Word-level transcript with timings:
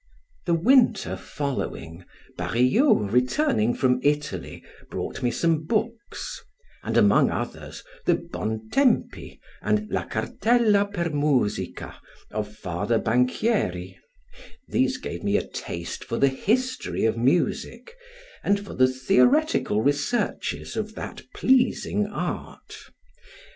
The 0.47 0.55
winter 0.55 1.15
following, 1.15 2.05
Barillot 2.35 3.11
returning 3.11 3.75
from 3.75 3.99
Italy, 4.01 4.63
brought 4.89 5.21
me 5.21 5.29
some 5.29 5.63
books; 5.63 6.41
and 6.81 6.97
among 6.97 7.29
others, 7.29 7.83
the 8.05 8.15
'Bontempi' 8.15 9.39
and 9.61 9.87
'la 9.91 10.05
Cartella 10.07 10.85
per 10.91 11.11
Musica', 11.11 12.01
of 12.31 12.51
Father 12.51 12.97
Banchieri; 12.97 13.99
these 14.67 14.97
gave 14.97 15.23
me 15.23 15.37
a 15.37 15.47
taste 15.47 16.03
for 16.03 16.17
the 16.17 16.29
history 16.29 17.05
of 17.05 17.15
music 17.15 17.95
and 18.43 18.59
for 18.59 18.73
the 18.73 18.87
theoretical 18.87 19.83
researches 19.83 20.75
of 20.75 20.95
that 20.95 21.21
pleasing 21.35 22.07
art. 22.07 22.89